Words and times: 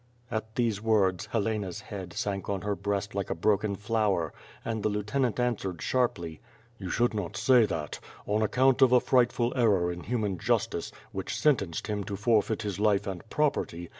At 0.31 0.55
these 0.55 0.81
words, 0.81 1.27
Helena's 1.27 1.81
head 1.81 2.11
sank 2.13 2.49
on 2.49 2.61
her 2.61 2.75
breast 2.75 3.13
like 3.13 3.29
a 3.29 3.35
broken 3.35 3.75
flower, 3.75 4.33
and 4.65 4.81
the 4.81 4.89
lieutenant 4.89 5.39
answered 5.39 5.79
sharply: 5.79 6.41
"You 6.79 6.89
should 6.89 7.13
not 7.13 7.37
say 7.37 7.67
that. 7.67 7.99
On 8.25 8.41
account 8.41 8.81
of 8.81 8.91
a 8.91 8.99
frightful 8.99 9.53
error 9.55 9.91
in 9.91 10.01
human 10.05 10.39
justice, 10.39 10.91
which 11.11 11.37
sentenced 11.39 11.85
him 11.85 12.03
to 12.05 12.15
forfeit 12.15 12.63
his 12.63 12.79
life 12.79 13.05
and 13.05 13.23
property. 13.29 13.89